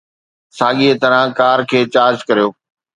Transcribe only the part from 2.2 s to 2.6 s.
ڪريو